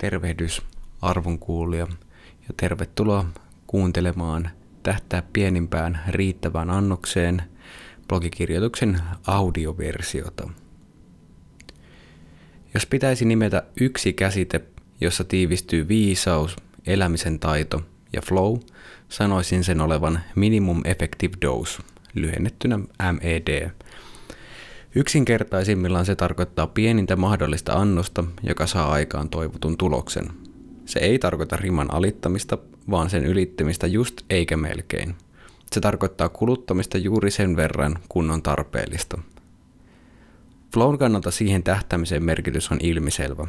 Tervehdys 0.00 0.62
arvon 1.02 1.38
kuulija 1.38 1.86
ja 2.48 2.54
tervetuloa 2.56 3.26
kuuntelemaan 3.66 4.50
Tähtää 4.82 5.22
pienimpään 5.32 6.00
riittävään 6.08 6.70
annokseen 6.70 7.42
blogikirjoituksen 8.08 9.00
audioversiota. 9.26 10.48
Jos 12.74 12.86
pitäisi 12.86 13.24
nimetä 13.24 13.62
yksi 13.80 14.12
käsite, 14.12 14.60
jossa 15.00 15.24
tiivistyy 15.24 15.88
viisaus, 15.88 16.56
elämisen 16.86 17.38
taito 17.38 17.82
ja 18.12 18.22
flow, 18.22 18.56
sanoisin 19.08 19.64
sen 19.64 19.80
olevan 19.80 20.20
minimum 20.34 20.80
effective 20.84 21.34
dose, 21.42 21.82
lyhennettynä 22.14 22.78
MED, 23.12 23.70
Yksinkertaisimmillaan 24.94 26.06
se 26.06 26.16
tarkoittaa 26.16 26.66
pienintä 26.66 27.16
mahdollista 27.16 27.72
annosta, 27.72 28.24
joka 28.42 28.66
saa 28.66 28.92
aikaan 28.92 29.28
toivotun 29.28 29.76
tuloksen. 29.76 30.30
Se 30.86 30.98
ei 30.98 31.18
tarkoita 31.18 31.56
riman 31.56 31.94
alittamista, 31.94 32.58
vaan 32.90 33.10
sen 33.10 33.24
ylittämistä 33.24 33.86
just 33.86 34.20
eikä 34.30 34.56
melkein. 34.56 35.14
Se 35.72 35.80
tarkoittaa 35.80 36.28
kuluttamista 36.28 36.98
juuri 36.98 37.30
sen 37.30 37.56
verran, 37.56 37.98
kun 38.08 38.30
on 38.30 38.42
tarpeellista. 38.42 39.18
Flown 40.72 40.98
kannalta 40.98 41.30
siihen 41.30 41.62
tähtämisen 41.62 42.24
merkitys 42.24 42.70
on 42.72 42.78
ilmiselvä. 42.82 43.46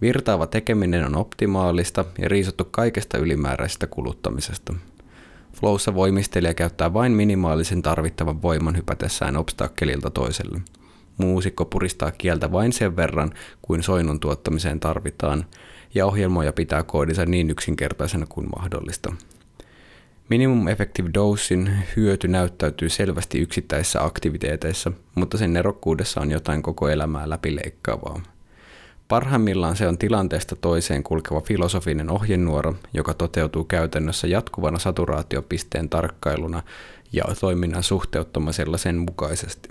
Virtaava 0.00 0.46
tekeminen 0.46 1.06
on 1.06 1.16
optimaalista 1.16 2.04
ja 2.18 2.28
riisuttu 2.28 2.64
kaikesta 2.64 3.18
ylimääräisestä 3.18 3.86
kuluttamisesta. 3.86 4.74
Flowssa 5.56 5.94
voimistelija 5.94 6.54
käyttää 6.54 6.92
vain 6.92 7.12
minimaalisen 7.12 7.82
tarvittavan 7.82 8.42
voiman 8.42 8.76
hypätessään 8.76 9.36
obstakkelilta 9.36 10.10
toiselle. 10.10 10.60
Muusikko 11.18 11.64
puristaa 11.64 12.10
kieltä 12.10 12.52
vain 12.52 12.72
sen 12.72 12.96
verran, 12.96 13.30
kuin 13.62 13.82
soinun 13.82 14.20
tuottamiseen 14.20 14.80
tarvitaan, 14.80 15.44
ja 15.94 16.06
ohjelmoja 16.06 16.52
pitää 16.52 16.82
koodinsa 16.82 17.26
niin 17.26 17.50
yksinkertaisena 17.50 18.26
kuin 18.28 18.48
mahdollista. 18.56 19.12
Minimum 20.28 20.68
Effective 20.68 21.10
Dosein 21.14 21.70
hyöty 21.96 22.28
näyttäytyy 22.28 22.88
selvästi 22.88 23.38
yksittäisissä 23.38 24.04
aktiviteeteissa, 24.04 24.92
mutta 25.14 25.38
sen 25.38 25.52
nerokkuudessa 25.52 26.20
on 26.20 26.30
jotain 26.30 26.62
koko 26.62 26.88
elämää 26.88 27.30
läpileikkaavaa. 27.30 28.20
Parhaimmillaan 29.10 29.76
se 29.76 29.88
on 29.88 29.98
tilanteesta 29.98 30.56
toiseen 30.56 31.02
kulkeva 31.02 31.40
filosofinen 31.40 32.10
ohjenuoro, 32.10 32.74
joka 32.94 33.14
toteutuu 33.14 33.64
käytännössä 33.64 34.26
jatkuvana 34.26 34.78
saturaatiopisteen 34.78 35.88
tarkkailuna 35.88 36.62
ja 37.12 37.24
toiminnan 37.40 37.82
suhteuttamisella 37.82 38.78
sen 38.78 38.96
mukaisesti. 38.96 39.68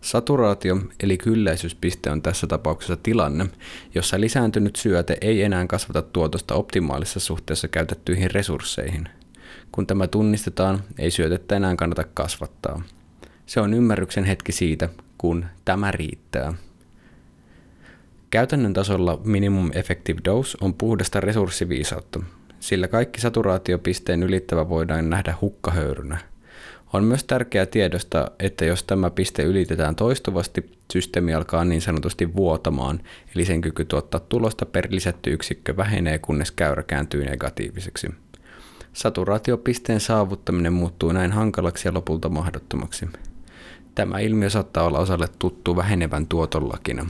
Saturaatio 0.00 0.78
eli 1.00 1.18
kylläisyyspiste 1.18 2.10
on 2.10 2.22
tässä 2.22 2.46
tapauksessa 2.46 2.96
tilanne, 2.96 3.46
jossa 3.94 4.20
lisääntynyt 4.20 4.76
syöte 4.76 5.16
ei 5.20 5.42
enää 5.42 5.66
kasvata 5.66 6.02
tuotosta 6.02 6.54
optimaalisessa 6.54 7.20
suhteessa 7.20 7.68
käytettyihin 7.68 8.30
resursseihin. 8.30 9.08
Kun 9.72 9.86
tämä 9.86 10.06
tunnistetaan, 10.06 10.82
ei 10.98 11.10
syötettä 11.10 11.56
enää 11.56 11.76
kannata 11.76 12.04
kasvattaa. 12.14 12.82
Se 13.46 13.60
on 13.60 13.74
ymmärryksen 13.74 14.24
hetki 14.24 14.52
siitä, 14.52 14.88
kun 15.18 15.46
tämä 15.64 15.90
riittää. 15.90 16.54
Käytännön 18.34 18.72
tasolla 18.72 19.20
minimum 19.24 19.70
effective 19.74 20.20
dose 20.24 20.58
on 20.60 20.74
puhdasta 20.74 21.20
resurssiviisautta, 21.20 22.20
sillä 22.60 22.88
kaikki 22.88 23.20
saturaatiopisteen 23.20 24.22
ylittävä 24.22 24.68
voidaan 24.68 25.10
nähdä 25.10 25.34
hukkahöyrynä. 25.40 26.18
On 26.92 27.04
myös 27.04 27.24
tärkeää 27.24 27.66
tiedosta, 27.66 28.30
että 28.38 28.64
jos 28.64 28.84
tämä 28.84 29.10
piste 29.10 29.42
ylitetään 29.42 29.96
toistuvasti, 29.96 30.72
systeemi 30.92 31.34
alkaa 31.34 31.64
niin 31.64 31.80
sanotusti 31.82 32.34
vuotamaan, 32.36 33.00
eli 33.34 33.44
sen 33.44 33.60
kyky 33.60 33.84
tuottaa 33.84 34.20
tulosta 34.20 34.66
per 34.66 34.88
lisätty 34.90 35.32
yksikkö 35.32 35.76
vähenee, 35.76 36.18
kunnes 36.18 36.50
käyrä 36.50 36.82
kääntyy 36.82 37.24
negatiiviseksi. 37.24 38.08
Saturaatiopisteen 38.92 40.00
saavuttaminen 40.00 40.72
muuttuu 40.72 41.12
näin 41.12 41.32
hankalaksi 41.32 41.88
ja 41.88 41.94
lopulta 41.94 42.28
mahdottomaksi. 42.28 43.08
Tämä 43.94 44.18
ilmiö 44.18 44.50
saattaa 44.50 44.84
olla 44.84 44.98
osalle 44.98 45.28
tuttu 45.38 45.76
vähenevän 45.76 46.26
tuotollakina. 46.26 47.06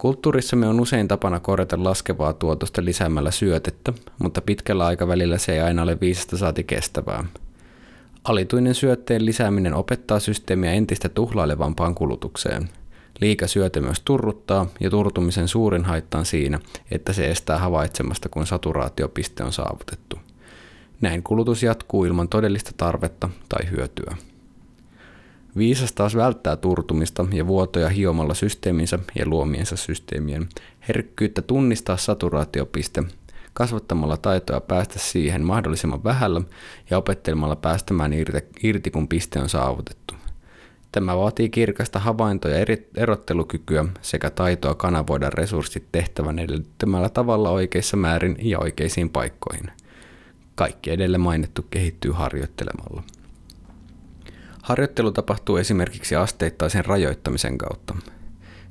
Kulttuurissamme 0.00 0.68
on 0.68 0.80
usein 0.80 1.08
tapana 1.08 1.40
korjata 1.40 1.84
laskevaa 1.84 2.32
tuotosta 2.32 2.84
lisäämällä 2.84 3.30
syötettä, 3.30 3.92
mutta 4.18 4.40
pitkällä 4.40 4.86
aikavälillä 4.86 5.38
se 5.38 5.52
ei 5.52 5.60
aina 5.60 5.82
ole 5.82 6.00
viisasta 6.00 6.36
saati 6.36 6.64
kestävää. 6.64 7.24
Alituinen 8.24 8.74
syötteen 8.74 9.26
lisääminen 9.26 9.74
opettaa 9.74 10.20
systeemiä 10.20 10.72
entistä 10.72 11.08
tuhlailevampaan 11.08 11.94
kulutukseen. 11.94 12.68
Liika 13.20 13.46
syöte 13.46 13.80
myös 13.80 14.00
turruttaa 14.04 14.66
ja 14.80 14.90
turtumisen 14.90 15.48
suurin 15.48 15.84
haitta 15.84 16.18
on 16.18 16.26
siinä, 16.26 16.60
että 16.90 17.12
se 17.12 17.30
estää 17.30 17.58
havaitsemasta, 17.58 18.28
kun 18.28 18.46
saturaatiopiste 18.46 19.44
on 19.44 19.52
saavutettu. 19.52 20.18
Näin 21.00 21.22
kulutus 21.22 21.62
jatkuu 21.62 22.04
ilman 22.04 22.28
todellista 22.28 22.70
tarvetta 22.76 23.28
tai 23.48 23.70
hyötyä. 23.70 24.16
Viisas 25.56 25.92
taas 25.92 26.16
välttää 26.16 26.56
turtumista 26.56 27.26
ja 27.32 27.46
vuotoja 27.46 27.88
hiomalla 27.88 28.34
systeeminsä 28.34 28.98
ja 29.18 29.28
luomiensa 29.28 29.76
systeemien 29.76 30.48
herkkyyttä 30.88 31.42
tunnistaa 31.42 31.96
saturaatiopiste, 31.96 33.02
kasvattamalla 33.52 34.16
taitoa 34.16 34.60
päästä 34.60 34.98
siihen 34.98 35.44
mahdollisimman 35.44 36.04
vähällä 36.04 36.40
ja 36.90 36.98
opettelemalla 36.98 37.56
päästämään 37.56 38.12
irti, 38.62 38.90
kun 38.90 39.08
piste 39.08 39.40
on 39.40 39.48
saavutettu. 39.48 40.14
Tämä 40.92 41.16
vaatii 41.16 41.48
kirkasta 41.48 41.98
havaintoja 41.98 42.58
ja 42.58 42.66
erottelukykyä 42.96 43.84
sekä 44.02 44.30
taitoa 44.30 44.74
kanavoida 44.74 45.30
resurssit 45.30 45.84
tehtävän 45.92 46.38
edellyttämällä 46.38 47.08
tavalla 47.08 47.50
oikeissa 47.50 47.96
määrin 47.96 48.36
ja 48.40 48.58
oikeisiin 48.58 49.10
paikkoihin. 49.10 49.70
Kaikki 50.54 50.90
edelle 50.90 51.18
mainittu 51.18 51.66
kehittyy 51.70 52.12
harjoittelemalla. 52.12 53.02
Harjoittelu 54.70 55.12
tapahtuu 55.12 55.56
esimerkiksi 55.56 56.16
asteittaisen 56.16 56.84
rajoittamisen 56.84 57.58
kautta. 57.58 57.94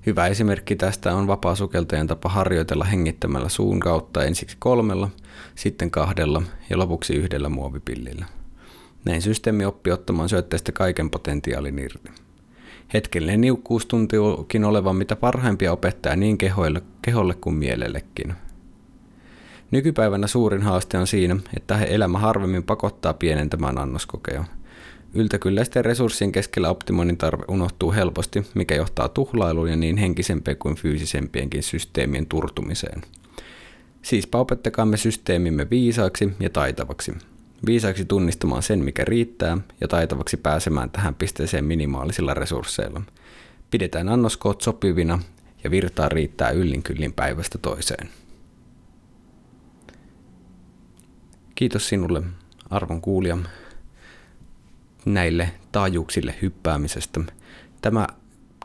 Hyvä 0.05 0.27
esimerkki 0.27 0.75
tästä 0.75 1.15
on 1.15 1.27
vapaa-sukeltajan 1.27 2.07
tapa 2.07 2.29
harjoitella 2.29 2.83
hengittämällä 2.85 3.49
suun 3.49 3.79
kautta 3.79 4.23
ensiksi 4.23 4.57
kolmella, 4.59 5.09
sitten 5.55 5.91
kahdella 5.91 6.41
ja 6.69 6.77
lopuksi 6.77 7.13
yhdellä 7.13 7.49
muovipillillä. 7.49 8.25
Näin 9.05 9.21
systeemi 9.21 9.65
oppii 9.65 9.93
ottamaan 9.93 10.29
syötteestä 10.29 10.71
kaiken 10.71 11.09
potentiaalin 11.09 11.79
irti. 11.79 12.09
Hetkellinen 12.93 13.41
niukkuus 13.41 13.85
tuntuukin 13.85 14.65
olevan 14.65 14.95
mitä 14.95 15.15
parhaimpia 15.15 15.71
opettaa 15.71 16.15
niin 16.15 16.37
kehoille, 16.37 16.81
keholle 17.01 17.33
kuin 17.33 17.55
mielellekin. 17.55 18.33
Nykypäivänä 19.71 20.27
suurin 20.27 20.61
haaste 20.61 20.97
on 20.97 21.07
siinä, 21.07 21.35
että 21.57 21.79
elämä 21.79 22.19
harvemmin 22.19 22.63
pakottaa 22.63 23.13
pienentämään 23.13 23.77
annoskokeja– 23.77 24.43
Yltäkylläisten 25.13 25.85
resurssien 25.85 26.31
keskellä 26.31 26.69
optimoinnin 26.69 27.17
tarve 27.17 27.43
unohtuu 27.47 27.91
helposti, 27.91 28.47
mikä 28.55 28.75
johtaa 28.75 29.09
tuhlailuun 29.09 29.69
ja 29.69 29.75
niin 29.75 29.97
henkisempien 29.97 30.57
kuin 30.57 30.75
fyysisempienkin 30.75 31.63
systeemien 31.63 32.25
turtumiseen. 32.25 33.01
Siispä 34.01 34.37
opettakaamme 34.37 34.97
systeemimme 34.97 35.69
viisaaksi 35.69 36.29
ja 36.39 36.49
taitavaksi. 36.49 37.13
Viisaaksi 37.65 38.05
tunnistamaan 38.05 38.63
sen, 38.63 38.79
mikä 38.79 39.05
riittää, 39.05 39.57
ja 39.81 39.87
taitavaksi 39.87 40.37
pääsemään 40.37 40.89
tähän 40.89 41.15
pisteeseen 41.15 41.65
minimaalisilla 41.65 42.33
resursseilla. 42.33 43.01
Pidetään 43.71 44.09
annoskoot 44.09 44.61
sopivina 44.61 45.19
ja 45.63 45.71
virtaa 45.71 46.09
riittää 46.09 46.49
yllin 46.49 46.83
kyllin 46.83 47.13
päivästä 47.13 47.57
toiseen. 47.57 48.09
Kiitos 51.55 51.89
sinulle, 51.89 52.23
arvon 52.69 53.01
kuulija 53.01 53.37
näille 55.05 55.51
taajuuksille 55.71 56.35
hyppäämisestä. 56.41 57.19
Tämä 57.81 58.07